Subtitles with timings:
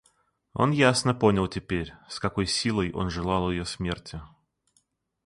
[0.55, 4.19] Он ясно понял теперь, с какой силой он желал ее смерти.